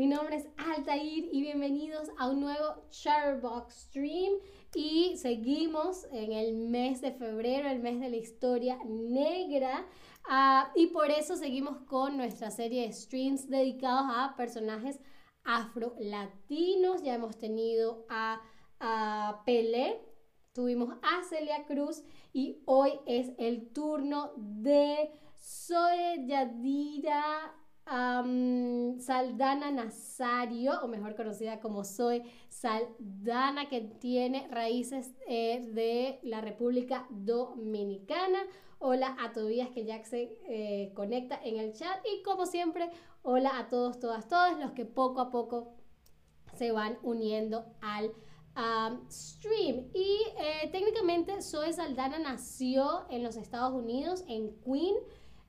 Mi 0.00 0.06
nombre 0.06 0.36
es 0.36 0.48
Altair 0.56 1.28
y 1.30 1.42
bienvenidos 1.42 2.08
a 2.16 2.30
un 2.30 2.40
nuevo 2.40 2.88
Charbox 2.88 3.74
Stream. 3.74 4.32
Y 4.74 5.18
seguimos 5.18 6.06
en 6.10 6.32
el 6.32 6.54
mes 6.54 7.02
de 7.02 7.12
febrero, 7.12 7.68
el 7.68 7.80
mes 7.80 8.00
de 8.00 8.08
la 8.08 8.16
historia 8.16 8.78
negra. 8.86 9.86
Ah, 10.26 10.72
y 10.74 10.86
por 10.86 11.10
eso 11.10 11.36
seguimos 11.36 11.82
con 11.82 12.16
nuestra 12.16 12.50
serie 12.50 12.86
de 12.86 12.94
streams 12.94 13.50
dedicados 13.50 14.06
a 14.08 14.36
personajes 14.38 14.98
afro-latinos. 15.44 17.02
Ya 17.02 17.16
hemos 17.16 17.36
tenido 17.36 18.06
a, 18.08 18.40
a 18.78 19.42
Pelé, 19.44 20.00
tuvimos 20.54 20.94
a 21.02 21.22
Celia 21.28 21.66
Cruz 21.66 22.02
y 22.32 22.62
hoy 22.64 22.92
es 23.04 23.32
el 23.36 23.70
turno 23.74 24.32
de 24.38 25.10
Zoe 25.36 26.24
Yadira 26.24 27.54
Saldana 27.90 29.72
Nazario, 29.72 30.80
o 30.82 30.86
mejor 30.86 31.16
conocida 31.16 31.58
como 31.58 31.82
Zoe 31.82 32.22
Saldana, 32.48 33.68
que 33.68 33.80
tiene 33.80 34.46
raíces 34.48 35.12
eh, 35.26 35.68
de 35.74 36.20
la 36.22 36.40
República 36.40 37.08
Dominicana. 37.10 38.38
Hola 38.78 39.16
a 39.20 39.32
Tobías 39.32 39.70
que 39.70 39.84
ya 39.84 40.04
se 40.04 40.38
eh, 40.48 40.92
conecta 40.94 41.40
en 41.42 41.58
el 41.58 41.72
chat. 41.72 41.98
Y 42.06 42.22
como 42.22 42.46
siempre, 42.46 42.90
hola 43.22 43.58
a 43.58 43.68
todos, 43.68 43.98
todas, 43.98 44.28
todos 44.28 44.56
los 44.60 44.70
que 44.70 44.84
poco 44.84 45.20
a 45.20 45.30
poco 45.30 45.74
se 46.54 46.70
van 46.70 46.96
uniendo 47.02 47.64
al 47.80 48.12
stream. 49.10 49.90
Y 49.94 50.18
eh, 50.38 50.68
técnicamente 50.70 51.42
Zoe 51.42 51.72
Saldana 51.72 52.20
nació 52.20 53.04
en 53.10 53.24
los 53.24 53.36
Estados 53.36 53.72
Unidos, 53.72 54.24
en 54.28 54.54
Queen, 54.60 54.94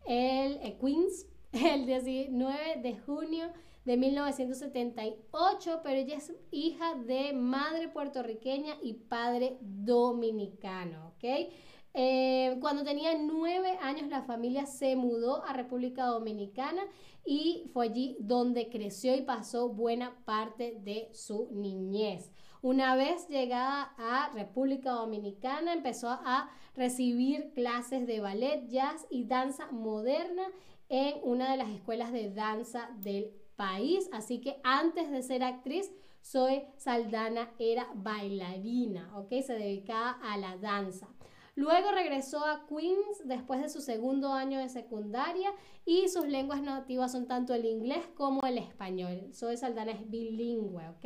el, 0.07 0.77
Queens, 0.79 1.27
el 1.53 1.85
19 1.85 2.81
de 2.81 2.97
junio 2.99 3.51
de 3.83 3.97
1978, 3.97 5.81
pero 5.83 5.97
ella 5.97 6.17
es 6.17 6.33
hija 6.51 6.95
de 6.95 7.33
madre 7.33 7.89
puertorriqueña 7.89 8.75
y 8.81 8.93
padre 8.93 9.57
dominicano, 9.59 11.09
¿ok? 11.09 11.51
Eh, 11.93 12.57
cuando 12.61 12.83
tenía 12.85 13.17
nueve 13.17 13.77
años 13.81 14.07
la 14.07 14.21
familia 14.21 14.65
se 14.65 14.95
mudó 14.95 15.43
a 15.43 15.51
República 15.51 16.05
Dominicana 16.05 16.83
y 17.25 17.69
fue 17.73 17.87
allí 17.87 18.15
donde 18.21 18.69
creció 18.69 19.13
y 19.13 19.23
pasó 19.23 19.67
buena 19.67 20.23
parte 20.23 20.77
de 20.79 21.09
su 21.11 21.49
niñez. 21.51 22.31
Una 22.63 22.95
vez 22.95 23.27
llegada 23.27 23.91
a 23.97 24.29
República 24.35 24.91
Dominicana 24.91 25.73
empezó 25.73 26.09
a 26.09 26.51
recibir 26.75 27.53
clases 27.53 28.05
de 28.05 28.19
ballet, 28.19 28.67
jazz 28.67 29.07
y 29.09 29.23
danza 29.23 29.71
moderna 29.71 30.43
en 30.87 31.15
una 31.23 31.49
de 31.49 31.57
las 31.57 31.69
escuelas 31.69 32.11
de 32.11 32.29
danza 32.29 32.91
del 32.99 33.31
país. 33.55 34.07
Así 34.13 34.41
que 34.41 34.61
antes 34.63 35.09
de 35.09 35.23
ser 35.23 35.43
actriz, 35.43 35.91
Zoe 36.23 36.71
Saldana 36.77 37.49
era 37.57 37.87
bailarina, 37.95 39.17
¿ok? 39.17 39.29
Se 39.43 39.53
dedicaba 39.53 40.19
a 40.21 40.37
la 40.37 40.55
danza. 40.57 41.07
Luego 41.55 41.91
regresó 41.91 42.45
a 42.45 42.67
Queens 42.67 43.23
después 43.25 43.59
de 43.61 43.69
su 43.69 43.81
segundo 43.81 44.33
año 44.33 44.59
de 44.59 44.69
secundaria 44.69 45.51
y 45.83 46.09
sus 46.09 46.27
lenguas 46.27 46.61
nativas 46.61 47.11
son 47.11 47.27
tanto 47.27 47.55
el 47.55 47.65
inglés 47.65 48.05
como 48.15 48.45
el 48.45 48.59
español. 48.59 49.33
Zoe 49.33 49.57
Saldana 49.57 49.93
es 49.93 50.07
bilingüe, 50.07 50.89
¿ok? 50.89 51.05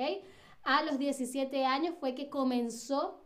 A 0.65 0.81
los 0.81 0.97
17 0.97 1.63
años 1.63 1.93
fue 1.99 2.15
que 2.15 2.27
comenzó 2.27 3.21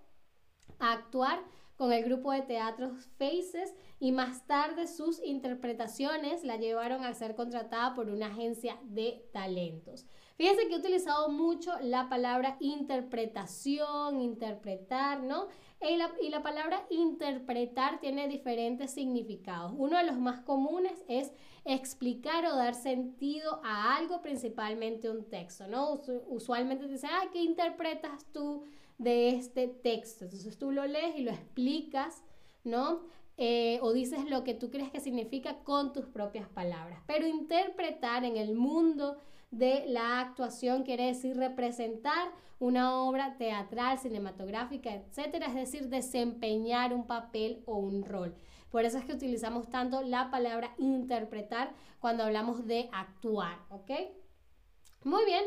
a 0.78 0.92
actuar 0.92 1.40
con 1.78 1.94
el 1.94 2.04
grupo 2.04 2.34
de 2.34 2.42
teatro 2.42 2.92
Faces 3.18 3.74
y 3.98 4.12
más 4.12 4.46
tarde 4.46 4.88
sus 4.88 5.24
interpretaciones 5.24 6.44
la 6.44 6.58
llevaron 6.58 7.06
a 7.06 7.14
ser 7.14 7.36
contratada 7.36 7.96
por 7.96 8.10
una 8.10 8.28
agencia 8.28 8.78
de 8.84 9.26
talentos. 9.32 10.06
Fíjense 10.36 10.68
que 10.68 10.76
he 10.76 10.80
utilizado 10.80 11.30
mucho 11.30 11.72
la 11.82 12.10
palabra 12.10 12.58
interpretación, 12.60 14.20
interpretar, 14.20 15.24
¿no? 15.24 15.48
Y 15.82 15.96
la, 15.96 16.12
y 16.22 16.30
la, 16.30 16.44
palabra 16.44 16.86
interpretar 16.90 18.02
tiene 18.02 18.28
diferentes 18.28 18.92
significados. 18.92 19.72
Uno 19.78 19.98
de 19.98 20.04
los 20.04 20.18
más 20.18 20.42
comunes 20.42 20.94
es 21.08 21.32
explicar 21.64 22.46
o 22.46 22.56
dar 22.56 22.76
sentido 22.76 23.62
a 23.64 23.96
algo, 23.96 24.22
principalmente 24.22 25.10
un 25.10 25.24
texto, 25.30 25.68
¿no? 25.68 26.02
Usualmente 26.28 26.86
te 26.86 26.92
dicen, 26.92 27.12
ah, 27.14 27.30
¿qué 27.32 27.42
interpretas 27.42 28.26
tú 28.34 28.66
de 29.00 29.30
este 29.30 29.68
texto. 29.68 30.26
Entonces 30.26 30.60
tú 30.60 30.72
lo 30.72 30.86
lees 30.86 31.18
y 31.18 31.24
lo 31.24 31.32
explicas, 31.32 32.22
¿no? 32.64 33.02
Eh, 33.38 33.80
o 33.82 33.94
dices 33.94 34.30
lo 34.30 34.44
que 34.44 34.54
tú 34.54 34.70
crees 34.70 34.92
que 34.92 35.00
significa 35.00 35.64
con 35.64 35.94
tus 35.94 36.06
propias 36.06 36.48
palabras. 36.50 37.02
Pero 37.08 37.26
interpretar 37.26 38.26
en 38.26 38.38
el 38.38 38.54
mundo 38.54 39.18
de 39.52 39.86
la 39.88 40.20
actuación 40.20 40.84
quiere 40.84 41.08
decir 41.08 41.38
representar 41.38 42.30
una 42.60 43.02
obra 43.02 43.38
teatral, 43.38 43.98
cinematográfica, 43.98 44.94
etcétera, 44.94 45.48
es 45.48 45.56
decir, 45.56 45.88
desempeñar 45.88 46.94
un 46.94 47.08
papel 47.08 47.64
o 47.66 47.78
un 47.78 48.04
rol. 48.04 48.36
Por 48.70 48.86
eso 48.86 48.98
es 48.98 49.06
que 49.06 49.14
utilizamos 49.14 49.70
tanto 49.70 50.02
la 50.02 50.30
palabra 50.30 50.74
interpretar 50.78 51.74
cuando 52.00 52.24
hablamos 52.24 52.68
de 52.68 52.90
actuar, 52.92 53.58
¿ok? 53.70 53.92
Muy 55.04 55.26
bien, 55.26 55.46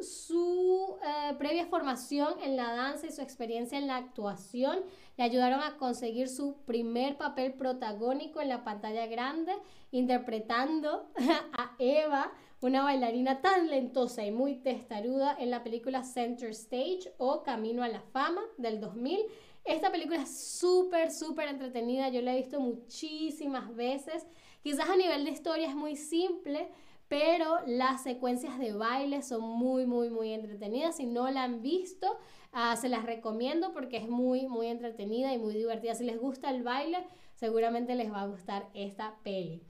su 0.00 0.96
eh, 1.04 1.34
previa 1.38 1.66
formación 1.66 2.34
en 2.42 2.56
la 2.56 2.72
danza 2.72 3.06
y 3.06 3.12
su 3.12 3.20
experiencia 3.20 3.78
en 3.78 3.86
la 3.86 3.96
actuación 3.96 4.80
le 5.20 5.26
ayudaron 5.26 5.60
a 5.60 5.76
conseguir 5.76 6.30
su 6.30 6.56
primer 6.64 7.18
papel 7.18 7.52
protagónico 7.52 8.40
en 8.40 8.48
la 8.48 8.64
pantalla 8.64 9.04
grande, 9.04 9.52
interpretando 9.90 11.10
a 11.52 11.74
Eva, 11.78 12.32
una 12.62 12.84
bailarina 12.84 13.42
talentosa 13.42 14.24
y 14.24 14.30
muy 14.30 14.54
testaruda 14.54 15.36
en 15.38 15.50
la 15.50 15.62
película 15.62 16.04
Center 16.04 16.48
Stage 16.52 17.12
o 17.18 17.42
Camino 17.42 17.82
a 17.82 17.88
la 17.88 18.00
Fama 18.00 18.40
del 18.56 18.80
2000. 18.80 19.20
Esta 19.66 19.92
película 19.92 20.22
es 20.22 20.34
súper, 20.34 21.10
súper 21.10 21.48
entretenida, 21.48 22.08
yo 22.08 22.22
la 22.22 22.32
he 22.32 22.38
visto 22.38 22.58
muchísimas 22.58 23.76
veces. 23.76 24.26
Quizás 24.62 24.88
a 24.88 24.96
nivel 24.96 25.26
de 25.26 25.32
historia 25.32 25.68
es 25.68 25.74
muy 25.74 25.96
simple, 25.96 26.70
pero 27.10 27.58
las 27.66 28.04
secuencias 28.04 28.56
de 28.60 28.72
baile 28.72 29.20
son 29.22 29.40
muy, 29.42 29.84
muy, 29.84 30.10
muy 30.10 30.32
entretenidas. 30.32 30.96
Si 30.96 31.06
no 31.06 31.28
la 31.28 31.42
han 31.42 31.60
visto, 31.60 32.06
ah, 32.52 32.76
se 32.76 32.88
las 32.88 33.04
recomiendo 33.04 33.72
porque 33.72 33.96
es 33.96 34.08
muy, 34.08 34.46
muy 34.46 34.68
entretenida 34.68 35.34
y 35.34 35.38
muy 35.38 35.54
divertida. 35.54 35.96
Si 35.96 36.04
les 36.04 36.20
gusta 36.20 36.50
el 36.50 36.62
baile, 36.62 37.04
seguramente 37.34 37.96
les 37.96 38.12
va 38.12 38.22
a 38.22 38.28
gustar 38.28 38.68
esta 38.74 39.16
peli. 39.24 39.60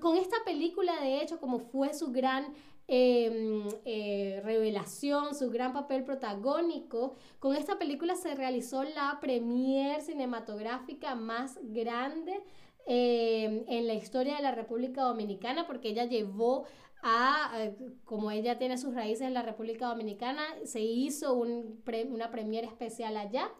con 0.00 0.16
esta 0.16 0.36
película, 0.44 1.00
de 1.00 1.20
hecho, 1.22 1.40
como 1.40 1.58
fue 1.58 1.92
su 1.92 2.12
gran 2.12 2.54
em, 2.86 3.68
eh, 3.84 4.40
revelación, 4.44 5.34
su 5.34 5.50
gran 5.50 5.72
papel 5.72 6.04
protagónico. 6.04 7.16
Con 7.40 7.56
esta 7.56 7.80
película 7.80 8.14
se 8.14 8.36
realizó 8.36 8.84
la 8.84 9.18
premier 9.20 10.00
cinematográfica 10.02 11.16
más 11.16 11.58
grande 11.62 12.44
Em, 12.90 13.64
en 13.68 13.86
la 13.86 13.92
historia 13.92 14.36
de 14.36 14.42
la 14.42 14.52
República 14.52 15.02
Dominicana 15.02 15.66
porque 15.66 15.90
ella 15.90 16.06
llevó 16.06 16.64
a, 17.02 17.52
eh, 17.58 17.76
como 18.06 18.30
ella 18.30 18.58
tiene 18.58 18.78
sus 18.78 18.94
raíces 18.94 19.26
en 19.26 19.34
la 19.34 19.42
República 19.42 19.88
Dominicana, 19.88 20.42
se 20.64 20.80
hizo 20.80 21.34
un 21.34 21.82
una 22.10 22.30
premier 22.30 22.64
especial 22.64 23.18
allá 23.18 23.50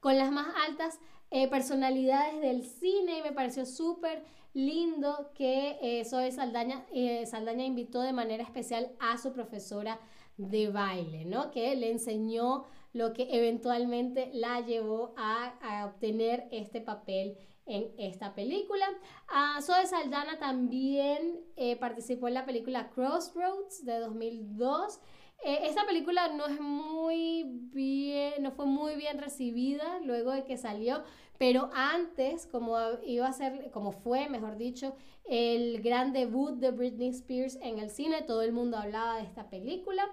con 0.00 0.18
las 0.18 0.32
más 0.32 0.48
altas 0.66 0.98
eh, 1.30 1.48
personalidades 1.48 2.40
del 2.40 2.64
cine 2.64 3.18
y 3.18 3.22
me 3.22 3.32
pareció 3.32 3.66
súper 3.66 4.24
lindo 4.54 5.30
que 5.34 5.78
eh, 5.80 6.04
Zoe 6.04 6.32
Saldaña, 6.32 6.86
eh, 6.92 7.26
Saldaña 7.26 7.64
invitó 7.64 8.00
de 8.00 8.12
manera 8.12 8.42
especial 8.42 8.90
a 8.98 9.18
su 9.18 9.32
profesora 9.32 10.00
de 10.36 10.70
baile, 10.70 11.24
¿no? 11.24 11.50
Que 11.50 11.76
le 11.76 11.90
enseñó 11.90 12.64
lo 12.92 13.12
que 13.12 13.28
eventualmente 13.30 14.30
la 14.32 14.60
llevó 14.60 15.14
a, 15.16 15.58
a 15.60 15.86
obtener 15.86 16.48
este 16.50 16.80
papel 16.80 17.36
en 17.68 17.92
esta 17.98 18.34
película. 18.34 18.86
Uh, 19.28 19.60
Zoe 19.60 19.86
Saldana 19.86 20.38
también 20.38 21.40
eh, 21.56 21.76
participó 21.76 22.26
en 22.28 22.34
la 22.34 22.46
película 22.46 22.90
Crossroads 22.90 23.84
de 23.84 23.98
2002. 24.00 25.00
Eh, 25.44 25.58
esta 25.64 25.86
película 25.86 26.28
no 26.28 26.46
es 26.46 26.60
muy 26.60 27.44
bien, 27.72 28.42
no 28.42 28.50
fue 28.50 28.66
muy 28.66 28.96
bien 28.96 29.18
recibida 29.18 30.00
luego 30.00 30.32
de 30.32 30.44
que 30.44 30.56
salió, 30.56 31.04
pero 31.38 31.70
antes, 31.74 32.46
como 32.46 32.76
iba 33.04 33.28
a 33.28 33.32
ser, 33.32 33.70
como 33.70 33.92
fue, 33.92 34.28
mejor 34.28 34.56
dicho, 34.56 34.96
el 35.28 35.80
gran 35.82 36.12
debut 36.12 36.54
de 36.58 36.72
Britney 36.72 37.10
Spears 37.10 37.56
en 37.62 37.78
el 37.78 37.90
cine, 37.90 38.22
todo 38.22 38.42
el 38.42 38.52
mundo 38.52 38.78
hablaba 38.78 39.18
de 39.18 39.24
esta 39.24 39.48
película. 39.48 40.10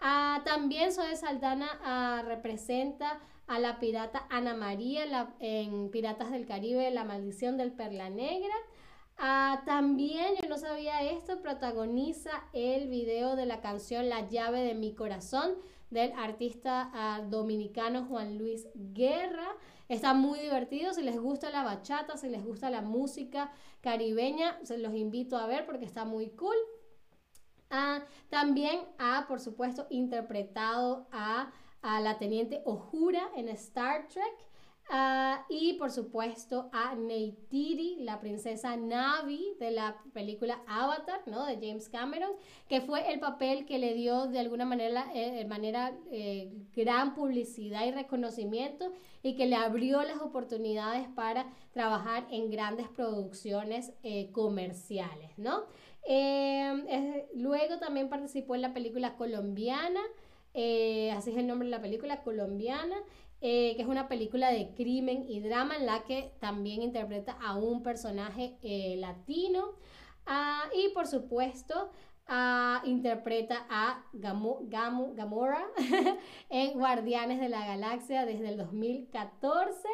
Uh, 0.00 0.44
también 0.44 0.92
Zoe 0.92 1.16
Saldana 1.16 1.68
uh, 1.82 2.26
representa 2.26 3.20
a 3.46 3.58
la 3.58 3.78
pirata 3.78 4.26
Ana 4.28 4.54
María 4.54 5.34
en 5.40 5.90
Piratas 5.90 6.30
del 6.30 6.46
Caribe, 6.46 6.90
La 6.90 7.04
Maldición 7.04 7.56
del 7.56 7.72
Perla 7.72 8.10
Negra. 8.10 8.54
Ah, 9.18 9.62
también, 9.64 10.34
yo 10.42 10.48
no 10.48 10.58
sabía 10.58 11.02
esto, 11.02 11.40
protagoniza 11.40 12.30
el 12.52 12.88
video 12.88 13.34
de 13.34 13.46
la 13.46 13.60
canción 13.60 14.10
La 14.10 14.28
llave 14.28 14.60
de 14.60 14.74
mi 14.74 14.94
corazón 14.94 15.54
del 15.90 16.12
artista 16.12 16.90
ah, 16.92 17.22
dominicano 17.26 18.04
Juan 18.06 18.36
Luis 18.36 18.68
Guerra. 18.74 19.48
Está 19.88 20.12
muy 20.12 20.40
divertido, 20.40 20.92
si 20.92 21.02
les 21.02 21.18
gusta 21.18 21.50
la 21.50 21.62
bachata, 21.62 22.16
si 22.16 22.28
les 22.28 22.44
gusta 22.44 22.68
la 22.68 22.82
música 22.82 23.52
caribeña, 23.80 24.58
se 24.64 24.76
los 24.78 24.94
invito 24.94 25.38
a 25.38 25.46
ver 25.46 25.64
porque 25.64 25.84
está 25.84 26.04
muy 26.04 26.30
cool. 26.30 26.56
Ah, 27.70 28.04
también 28.30 28.80
ha, 28.98 29.26
por 29.28 29.40
supuesto, 29.40 29.86
interpretado 29.90 31.06
a, 31.12 31.52
a 31.82 32.00
la 32.00 32.18
teniente 32.18 32.62
Ohura 32.64 33.28
en 33.36 33.48
Star 33.48 34.08
Trek. 34.08 34.46
Ah, 34.88 35.44
y 35.48 35.72
por 35.74 35.90
supuesto 35.90 36.70
a 36.72 36.94
Neytiri, 36.94 37.96
la 38.04 38.20
princesa 38.20 38.76
Navi 38.76 39.56
de 39.58 39.72
la 39.72 39.96
película 40.12 40.60
Avatar, 40.68 41.22
¿no? 41.26 41.44
De 41.44 41.54
James 41.54 41.88
Cameron, 41.88 42.30
que 42.68 42.80
fue 42.80 43.12
el 43.12 43.18
papel 43.18 43.66
que 43.66 43.80
le 43.80 43.94
dio 43.94 44.28
de 44.28 44.38
alguna 44.38 44.64
manera, 44.64 45.06
eh, 45.12 45.44
manera 45.44 45.92
eh, 46.12 46.52
gran 46.76 47.14
publicidad 47.14 47.84
y 47.84 47.90
reconocimiento 47.90 48.92
y 49.24 49.34
que 49.34 49.46
le 49.46 49.56
abrió 49.56 50.02
las 50.04 50.20
oportunidades 50.20 51.08
para 51.16 51.46
trabajar 51.72 52.24
en 52.30 52.48
grandes 52.48 52.88
producciones 52.88 53.92
eh, 54.04 54.30
comerciales, 54.30 55.36
¿no? 55.36 55.64
Luego 57.34 57.78
también 57.78 58.08
participó 58.08 58.54
en 58.54 58.62
la 58.62 58.72
película 58.72 59.16
colombiana, 59.16 60.00
así 60.52 61.30
es 61.30 61.36
el 61.36 61.46
nombre 61.46 61.66
de 61.66 61.70
la 61.70 61.82
película, 61.82 62.22
colombiana, 62.22 62.96
eh, 63.42 63.74
que 63.76 63.82
es 63.82 63.88
una 63.88 64.08
película 64.08 64.50
de 64.50 64.72
crimen 64.74 65.26
y 65.28 65.40
drama 65.40 65.76
en 65.76 65.84
la 65.84 66.04
que 66.04 66.32
también 66.40 66.82
interpreta 66.82 67.32
a 67.32 67.56
un 67.56 67.82
personaje 67.82 68.56
eh, 68.62 68.96
latino. 68.98 69.72
Ah, 70.24 70.64
y 70.74 70.88
por 70.94 71.06
supuesto, 71.06 71.90
ah, 72.26 72.80
interpreta 72.84 73.66
a 73.68 74.02
Gamora 74.14 75.66
en 76.48 76.78
Guardianes 76.78 77.38
de 77.40 77.50
la 77.50 77.66
Galaxia 77.66 78.24
desde 78.24 78.48
el 78.48 78.56
2014. 78.56 79.86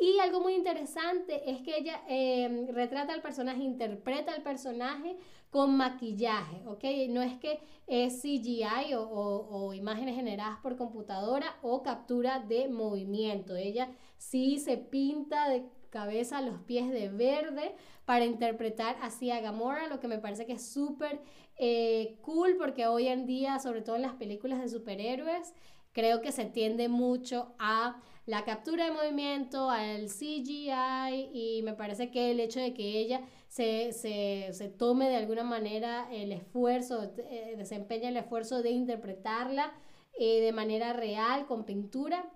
Y 0.00 0.18
algo 0.18 0.40
muy 0.40 0.54
interesante 0.54 1.48
es 1.48 1.62
que 1.62 1.76
ella 1.76 2.02
em, 2.08 2.66
retrata 2.68 3.12
al 3.12 3.22
personaje, 3.22 3.62
interpreta 3.62 4.32
al 4.32 4.42
personaje 4.42 5.16
con 5.50 5.76
maquillaje, 5.76 6.60
¿ok? 6.66 6.84
No 7.10 7.22
es 7.22 7.38
que 7.38 7.60
es 7.86 8.20
CGI 8.20 8.94
o, 8.96 9.72
imágenes 9.74 10.16
generadas 10.16 10.58
por 10.60 10.76
computadora 10.76 11.56
o 11.62 11.82
captura 11.84 12.40
de 12.40 12.68
movimiento. 12.68 13.54
Ella 13.54 13.88
sí 14.16 14.58
se 14.58 14.76
pinta 14.76 15.48
de 15.48 15.64
cabeza 15.90 16.42
los 16.42 16.58
pies 16.62 16.90
de 16.90 17.08
verde 17.08 17.76
para 18.04 18.24
interpretar 18.24 18.96
así 19.02 19.30
a 19.30 19.40
Gamora, 19.40 19.86
lo 19.86 20.00
que 20.00 20.08
me 20.08 20.18
parece 20.18 20.46
que 20.46 20.54
es 20.54 20.68
súper 20.68 21.20
eh, 21.58 22.18
cool 22.22 22.56
porque 22.58 22.88
hoy 22.88 23.06
en 23.06 23.24
día, 23.26 23.60
sobre 23.60 23.82
todo 23.82 23.96
en 23.96 24.02
las 24.02 24.14
películas 24.14 24.60
de 24.60 24.68
superhéroes, 24.68 25.54
creo 25.92 26.20
que 26.20 26.32
se 26.32 26.44
tiende 26.44 26.88
mucho 26.88 27.54
a 27.58 28.02
la 28.28 28.44
captura 28.44 28.84
de 28.84 28.90
movimiento, 28.90 29.70
al 29.70 30.08
CGI 30.08 31.30
y 31.32 31.62
me 31.64 31.72
parece 31.72 32.10
que 32.10 32.30
el 32.30 32.40
hecho 32.40 32.60
de 32.60 32.74
que 32.74 33.00
ella 33.00 33.22
se, 33.48 33.92
se, 33.92 34.50
se 34.52 34.68
tome 34.68 35.08
de 35.08 35.16
alguna 35.16 35.44
manera 35.44 36.06
el 36.12 36.32
esfuerzo, 36.32 37.10
eh, 37.16 37.54
desempeña 37.56 38.10
el 38.10 38.18
esfuerzo 38.18 38.60
de 38.60 38.68
interpretarla 38.68 39.72
eh, 40.18 40.42
de 40.42 40.52
manera 40.52 40.92
real, 40.92 41.46
con 41.46 41.64
pintura, 41.64 42.30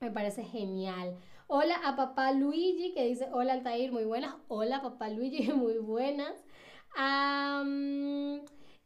me 0.00 0.10
parece 0.10 0.42
genial. 0.42 1.16
Hola 1.46 1.76
a 1.84 1.94
papá 1.94 2.32
Luigi 2.32 2.92
que 2.92 3.06
dice, 3.06 3.28
hola 3.32 3.52
Altair, 3.52 3.92
muy 3.92 4.04
buenas. 4.04 4.34
Hola 4.48 4.82
papá 4.82 5.08
Luigi, 5.08 5.52
muy 5.52 5.78
buenas. 5.78 6.34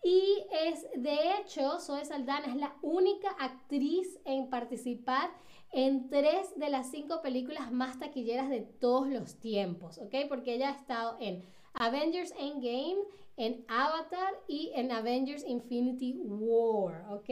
y 0.05 0.44
es, 0.67 0.87
de 0.97 1.17
hecho, 1.41 1.81
Zoe 1.81 2.05
Saldana 2.05 2.49
es 2.49 2.56
la 2.56 2.77
única 2.82 3.31
actriz 3.39 4.21
en 4.27 4.50
participar 4.50 5.31
en 5.73 6.09
tres 6.09 6.57
de 6.57 6.71
las 6.71 6.91
cinco 6.91 7.21
películas 7.23 7.73
más 7.73 7.99
taquilleras 7.99 8.49
de 8.49 8.61
todos 8.61 9.09
los 9.09 9.37
tiempos, 9.37 9.99
¿ok? 9.99 10.15
Porque 10.29 10.55
ella 10.55 10.71
ha 10.71 10.79
estado 10.81 11.17
en 11.21 11.45
Avengers 11.75 12.33
Endgame, 12.39 12.97
en 13.37 13.65
Avatar 13.69 14.33
y 14.49 14.73
en 14.75 14.91
Avengers 14.91 15.45
Infinity 15.47 16.17
War, 16.25 17.05
¿ok? 17.13 17.31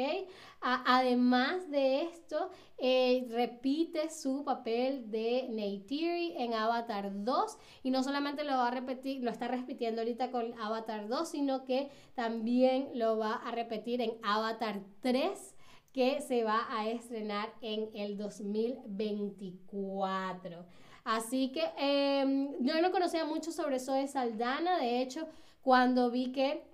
además 0.61 1.71
de 1.71 2.03
esto, 2.03 2.51
eh, 2.79 3.27
repite 3.31 4.11
su 4.11 4.45
papel 4.45 5.11
de 5.11 5.47
Neytiri 5.51 6.35
en 6.39 6.55
Avatar 6.55 7.11
2 7.25 7.59
y 7.83 7.91
no 7.91 8.03
solamente 8.03 8.45
lo 8.45 8.53
va 8.53 8.69
a 8.69 8.71
repetir, 8.71 9.23
lo 9.23 9.31
está 9.31 9.49
repitiendo 9.49 10.01
ahorita 10.01 10.31
con 10.31 10.59
Avatar 10.59 11.09
2, 11.09 11.29
sino 11.29 11.65
que 11.65 11.91
también 12.15 12.91
lo 12.95 13.19
va 13.19 13.35
a 13.35 13.51
repetir 13.51 14.01
en 14.01 14.13
Avatar 14.23 14.81
3 15.01 15.55
que 15.95 16.21
se 16.21 16.43
va 16.43 16.67
a 16.69 16.89
estrenar 16.89 17.55
en 17.63 17.89
el 17.95 18.19
2024. 18.19 20.67
Así 21.05 21.53
que 21.53 21.63
em, 21.79 22.49
yo 22.61 22.83
no 22.83 22.91
conocía 22.91 23.25
mucho 23.25 23.53
sobre 23.53 23.79
Zoe 23.79 24.09
Saldana, 24.09 24.79
de 24.79 25.01
hecho, 25.01 25.29
cuando 25.63 26.11
vi 26.11 26.33
que 26.33 26.65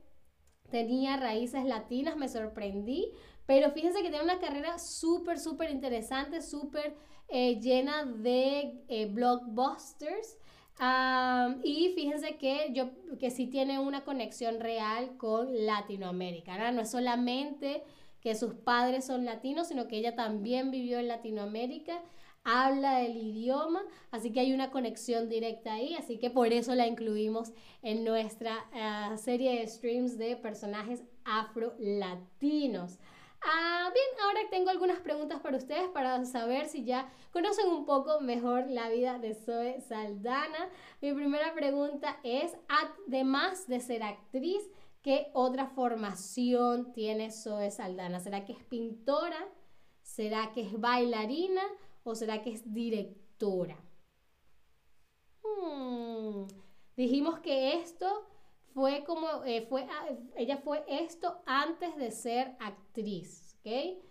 tenía 0.70 1.18
raíces 1.18 1.66
latinas 1.66 2.16
me 2.16 2.30
sorprendí, 2.30 3.12
pero 3.44 3.70
fíjense 3.72 4.02
que 4.02 4.08
tiene 4.08 4.24
una 4.24 4.38
carrera 4.38 4.78
súper, 4.78 5.38
súper 5.38 5.68
interesante, 5.70 6.40
súper 6.40 6.96
eh, 7.28 7.60
llena 7.60 8.06
de 8.06 8.82
eh, 8.88 9.04
blockbusters. 9.06 10.38
y 11.62 11.92
fíjense 11.94 12.38
que 12.38 12.70
yo 12.72 12.88
que 13.18 13.30
sí 13.30 13.48
tiene 13.48 13.78
una 13.78 14.02
conexión 14.02 14.60
real 14.60 15.18
con 15.18 15.66
Latinoamérica, 15.66 16.72
no 16.72 16.80
es 16.80 16.90
solamente 16.90 17.82
que 18.20 18.34
sus 18.34 18.54
padres 18.54 19.06
son 19.06 19.24
latinos, 19.24 19.68
sino 19.68 19.88
que 19.88 19.96
ella 19.96 20.14
también 20.14 20.70
vivió 20.70 20.98
en 20.98 21.08
Latinoamérica, 21.08 22.02
habla 22.44 23.02
el 23.02 23.16
idioma, 23.16 23.82
así 24.10 24.32
que 24.32 24.40
hay 24.40 24.52
una 24.52 24.70
conexión 24.70 25.28
directa 25.28 25.74
ahí, 25.74 25.94
así 25.94 26.18
que 26.18 26.30
por 26.30 26.52
eso 26.52 26.74
la 26.74 26.86
incluimos 26.86 27.52
en 27.82 28.04
nuestra 28.04 28.64
eh, 28.74 29.16
serie 29.18 29.58
de 29.58 29.66
streams 29.66 30.18
de 30.18 30.36
personajes 30.36 31.02
afro-latinos. 31.24 32.98
Ah, 33.42 33.90
bien, 33.94 34.06
ahora 34.22 34.40
tengo 34.50 34.68
algunas 34.68 35.00
preguntas 35.00 35.40
para 35.40 35.56
ustedes 35.56 35.88
para 35.88 36.22
saber 36.26 36.68
si 36.68 36.84
ya 36.84 37.10
conocen 37.32 37.68
un 37.68 37.86
poco 37.86 38.20
mejor 38.20 38.66
la 38.68 38.90
vida 38.90 39.18
de 39.18 39.34
Zoe 39.34 39.80
Saldana. 39.80 40.68
Mi 41.00 41.14
primera 41.14 41.54
pregunta 41.54 42.18
es, 42.22 42.54
además 42.68 43.66
de 43.66 43.80
ser 43.80 44.02
actriz, 44.02 44.62
¿Qué 45.02 45.30
otra 45.32 45.66
formación 45.66 46.92
tiene 46.92 47.30
Zoe 47.30 47.70
Saldana? 47.70 48.20
¿Será 48.20 48.44
que 48.44 48.52
es 48.52 48.62
pintora? 48.64 49.48
¿Será 50.02 50.52
que 50.52 50.60
es 50.60 50.78
bailarina? 50.78 51.62
¿O 52.04 52.14
será 52.14 52.42
que 52.42 52.50
es 52.50 52.72
directora? 52.72 53.82
Hmm. 55.42 56.46
Dijimos 56.96 57.38
que 57.40 57.80
esto 57.80 58.06
fue 58.74 59.04
como, 59.04 59.42
eh, 59.44 59.66
fue, 59.68 59.86
ah, 59.90 60.08
ella 60.36 60.58
fue 60.58 60.84
esto 60.86 61.42
antes 61.46 61.96
de 61.96 62.10
ser 62.10 62.56
actriz, 62.60 63.56
¿ok? 63.60 64.02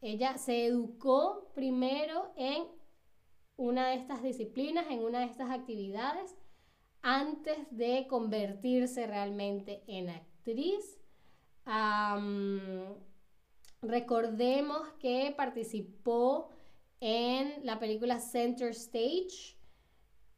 Ella 0.00 0.36
se 0.38 0.66
educó 0.66 1.52
primero 1.54 2.32
en 2.36 2.66
una 3.56 3.88
de 3.88 3.94
estas 3.94 4.22
disciplinas, 4.22 4.86
en 4.90 5.04
una 5.04 5.20
de 5.20 5.26
estas 5.26 5.50
actividades, 5.50 6.36
antes 7.02 7.58
de 7.70 8.06
convertirse 8.08 9.06
realmente 9.06 9.82
en 9.86 10.10
actriz. 10.10 10.98
recordemos 13.82 14.88
que 14.98 15.34
participó 15.36 16.50
en 17.00 17.64
la 17.64 17.78
película 17.78 18.20
Center 18.20 18.70
Stage 18.70 19.56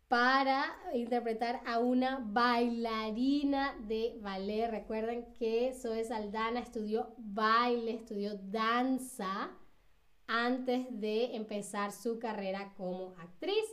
para 0.09 0.75
interpretar 0.95 1.61
a 1.67 1.79
una 1.79 2.19
bailarina 2.19 3.77
de 3.87 4.19
ballet. 4.21 4.71
Recuerden 4.71 5.33
que 5.35 5.75
Zoe 5.75 6.03
Saldana 6.05 6.61
estudió 6.61 7.15
baile, 7.19 7.93
estudió 7.93 8.35
danza 8.37 9.51
antes 10.27 10.87
de 10.91 11.37
empezar 11.37 11.93
su 11.93 12.19
carrera 12.19 12.73
como 12.77 13.15
actriz 13.19 13.65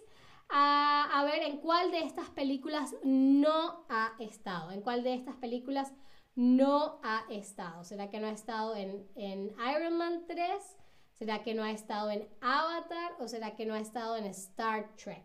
a, 0.49 1.23
ver 1.25 1.43
en 1.43 1.57
cuál 1.57 1.91
de 1.91 1.99
estas 1.99 2.29
películas 2.29 2.95
no 3.03 3.85
ha 3.89 4.13
estado, 4.19 4.71
en 4.71 4.81
cuál 4.81 5.03
de 5.03 5.13
estas 5.13 5.35
películas 5.35 5.93
no 6.35 6.99
ha 7.03 7.25
estado. 7.29 7.83
¿Será 7.83 8.09
que 8.09 8.19
no 8.19 8.27
ha 8.27 8.31
estado 8.31 8.75
en, 8.75 9.07
en 9.15 9.55
Iron 9.75 9.97
Man 9.97 10.25
3? 10.27 10.77
¿Será 11.13 11.43
que 11.43 11.53
no 11.53 11.63
ha 11.63 11.71
estado 11.71 12.11
en 12.11 12.27
Avatar 12.41 13.13
o 13.19 13.27
será 13.27 13.55
que 13.55 13.65
no 13.65 13.73
ha 13.73 13.79
estado 13.79 14.17
en 14.17 14.25
Star 14.25 14.95
Trek? 14.97 15.23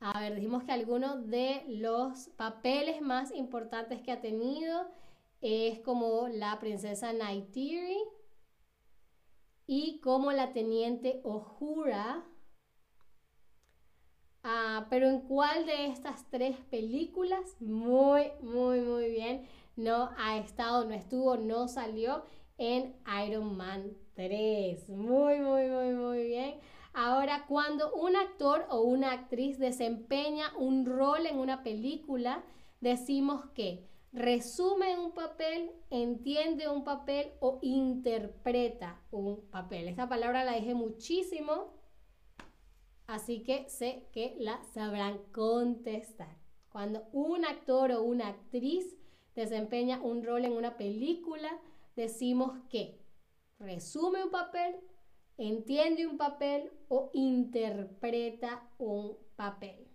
A 0.00 0.20
ver, 0.20 0.34
dijimos 0.34 0.64
que 0.64 0.72
alguno 0.72 1.16
de 1.16 1.64
los 1.68 2.28
papeles 2.36 3.02
más 3.02 3.34
importantes 3.34 4.00
que 4.00 4.12
ha 4.12 4.20
tenido 4.20 4.90
es 5.40 5.80
como 5.80 6.28
la 6.28 6.58
princesa 6.58 7.12
Neytiri 7.12 7.98
y 9.66 10.00
como 10.00 10.32
la 10.32 10.52
teniente 10.52 11.20
Ohura 11.22 12.24
pero 14.90 15.08
en 15.08 15.20
cuál 15.20 15.64
de 15.64 15.86
estas 15.86 16.28
tres 16.30 16.56
películas, 16.70 17.56
muy, 17.60 18.32
muy, 18.42 18.80
muy 18.80 19.10
bien, 19.10 19.46
no 19.76 20.10
ha 20.18 20.36
estado, 20.36 20.84
no 20.84 20.94
estuvo, 20.94 21.36
no 21.36 21.68
salió 21.68 22.24
en 22.58 22.94
Iron 23.26 23.56
Man 23.56 23.92
3. 24.14 24.90
Muy, 24.90 25.40
muy, 25.40 25.68
muy, 25.68 25.94
muy 25.94 26.24
bien. 26.24 26.56
Ahora, 26.92 27.46
cuando 27.48 27.94
un 27.94 28.16
actor 28.16 28.66
o 28.68 28.82
una 28.82 29.12
actriz 29.12 29.58
desempeña 29.58 30.52
un 30.58 30.84
rol 30.84 31.26
en 31.26 31.38
una 31.38 31.62
película, 31.62 32.42
decimos 32.80 33.46
que 33.54 33.88
resume 34.12 34.98
un 34.98 35.12
papel, 35.12 35.70
entiende 35.88 36.68
un 36.68 36.84
papel 36.84 37.30
o 37.38 37.60
interpreta 37.62 39.00
un 39.12 39.40
papel. 39.50 39.88
Esta 39.88 40.08
palabra 40.08 40.44
la 40.44 40.52
dejé 40.52 40.74
muchísimo, 40.74 41.72
así 43.10 43.42
que 43.42 43.68
sé 43.68 44.06
que 44.12 44.36
la 44.38 44.62
sabrán 44.72 45.18
contestar. 45.32 46.36
Cuando 46.70 47.08
un 47.12 47.44
actor 47.44 47.90
o 47.90 48.02
una 48.02 48.28
actriz 48.28 48.96
desempeña 49.34 50.00
un 50.00 50.24
rol 50.24 50.44
en 50.44 50.52
una 50.52 50.76
película, 50.76 51.50
decimos 51.96 52.52
que 52.68 53.00
resume 53.58 54.22
un 54.22 54.30
papel, 54.30 54.76
entiende 55.36 56.06
un 56.06 56.18
papel 56.18 56.70
o 56.88 57.10
interpreta 57.12 58.70
un 58.78 59.16
papel. 59.34 59.88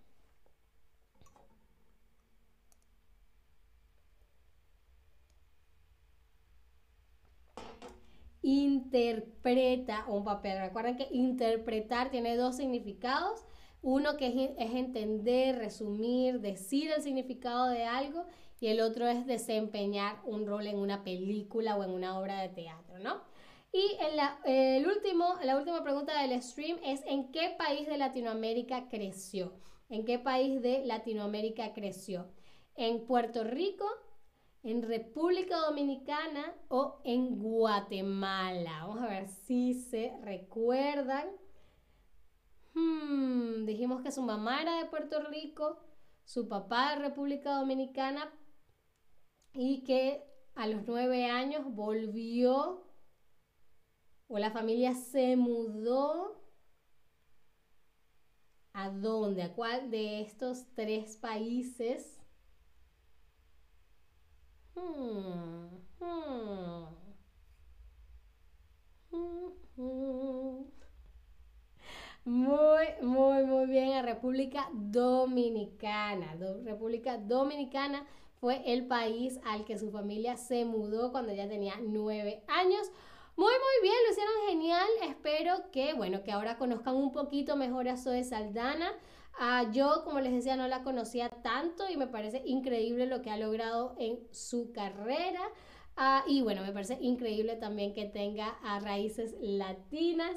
Interpreta 8.46 10.04
un 10.06 10.22
papel. 10.22 10.60
Recuerden 10.60 10.96
que 10.96 11.08
interpretar 11.10 12.10
tiene 12.10 12.36
dos 12.36 12.56
significados. 12.56 13.44
Uno 13.82 14.16
que 14.16 14.54
es, 14.56 14.72
entender, 14.72 15.58
resumir, 15.58 16.40
decir 16.40 16.92
el 16.92 17.02
significado 17.02 17.68
de 17.68 17.84
algo 17.84 18.24
y 18.60 18.68
el 18.68 18.80
otro 18.80 19.08
es 19.08 19.26
desempeñar 19.26 20.20
un 20.24 20.46
rol 20.46 20.68
en 20.68 20.78
una 20.78 21.02
película 21.02 21.76
o 21.76 21.82
en 21.82 21.90
una 21.90 22.18
obra 22.20 22.40
de 22.40 22.48
teatro, 22.48 23.00
¿no? 23.00 23.20
Y 23.72 23.96
la, 24.14 24.38
el 24.44 24.86
último, 24.86 25.34
la 25.42 25.56
última 25.56 25.82
pregunta 25.82 26.22
del 26.22 26.40
stream 26.40 26.78
es 26.84 27.02
¿en 27.04 27.32
qué 27.32 27.52
país 27.58 27.88
de 27.88 27.98
Latinoamérica 27.98 28.88
creció? 28.88 29.54
¿En 29.88 30.04
qué 30.04 30.20
país 30.20 30.62
de 30.62 30.84
Latinoamérica 30.84 31.74
creció? 31.74 32.28
¿En 32.76 33.06
Puerto 33.06 33.42
Rico, 33.42 33.86
en 34.66 34.82
República 34.82 35.58
Dominicana 35.58 36.52
o 36.66 37.00
en 37.04 37.38
Guatemala. 37.38 38.80
Vamos 38.80 39.00
a 39.00 39.06
ver 39.06 39.28
si 39.28 39.74
se 39.74 40.12
recuerdan. 40.22 41.28
Hmm, 42.74 43.64
dijimos 43.64 44.02
que 44.02 44.10
su 44.10 44.22
mamá 44.22 44.62
era 44.62 44.82
de 44.82 44.86
Puerto 44.86 45.20
Rico, 45.28 45.78
su 46.24 46.48
papá 46.48 46.90
de 46.90 47.02
República 47.02 47.54
Dominicana 47.54 48.28
y 49.54 49.84
que 49.84 50.24
a 50.56 50.66
los 50.66 50.84
nueve 50.88 51.26
años 51.26 51.64
volvió 51.72 52.90
o 54.26 54.38
la 54.40 54.50
familia 54.50 54.94
se 54.94 55.36
mudó. 55.36 56.42
¿A 58.72 58.90
dónde? 58.90 59.44
¿A 59.44 59.54
cuál 59.54 59.92
de 59.92 60.22
estos 60.22 60.66
tres 60.74 61.16
países? 61.18 62.16
Hmm, 64.76 65.66
hmm. 66.00 66.86
Muy, 72.24 72.86
muy, 73.02 73.44
muy 73.44 73.66
bien 73.66 73.92
a 73.92 74.02
República 74.02 74.68
Dominicana. 74.72 76.36
República 76.64 77.18
Dominicana 77.18 78.04
fue 78.40 78.62
el 78.72 78.86
país 78.86 79.38
al 79.44 79.64
que 79.64 79.78
su 79.78 79.90
familia 79.90 80.36
se 80.36 80.64
mudó 80.64 81.12
cuando 81.12 81.32
ya 81.32 81.48
tenía 81.48 81.74
nueve 81.80 82.42
años. 82.48 82.90
Muy, 83.36 83.52
muy 83.52 83.82
bien, 83.82 83.94
lo 84.06 84.12
hicieron 84.12 84.34
genial. 84.48 84.88
Espero 85.08 85.70
que, 85.70 85.94
bueno, 85.94 86.24
que 86.24 86.32
ahora 86.32 86.58
conozcan 86.58 86.96
un 86.96 87.12
poquito 87.12 87.56
mejor 87.56 87.88
a 87.88 87.96
Zoe 87.96 88.24
Saldana. 88.24 88.92
Ah, 89.38 89.70
yo, 89.70 90.02
como 90.04 90.20
les 90.20 90.32
decía, 90.32 90.56
no 90.56 90.66
la 90.66 90.82
conocía 90.82 91.28
tanto 91.28 91.88
y 91.90 91.96
me 91.96 92.06
parece 92.06 92.42
increíble 92.46 93.06
lo 93.06 93.20
que 93.22 93.30
ha 93.30 93.36
logrado 93.36 93.94
en 93.98 94.18
su 94.32 94.72
carrera. 94.72 95.42
Ah, 95.96 96.24
y 96.26 96.42
bueno, 96.42 96.62
me 96.62 96.72
parece 96.72 96.98
increíble 97.00 97.56
también 97.56 97.94
que 97.94 98.06
tenga 98.06 98.48
a 98.62 98.80
raíces 98.80 99.34
latinas. 99.40 100.36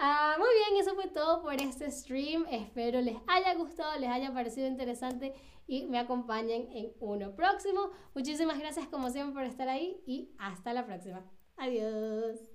Ah, 0.00 0.36
muy 0.38 0.48
bien, 0.48 0.80
eso 0.80 0.94
fue 0.94 1.08
todo 1.08 1.42
por 1.42 1.54
este 1.54 1.90
stream. 1.90 2.46
Espero 2.50 3.00
les 3.00 3.16
haya 3.28 3.54
gustado, 3.54 3.98
les 4.00 4.10
haya 4.10 4.32
parecido 4.32 4.66
interesante 4.66 5.34
y 5.66 5.86
me 5.86 5.98
acompañen 5.98 6.68
en 6.72 6.92
uno 7.00 7.34
próximo. 7.36 7.90
Muchísimas 8.14 8.58
gracias 8.58 8.88
como 8.88 9.10
siempre 9.10 9.34
por 9.34 9.44
estar 9.44 9.68
ahí 9.68 10.02
y 10.06 10.34
hasta 10.38 10.72
la 10.72 10.86
próxima. 10.86 11.24
Adiós. 11.56 12.49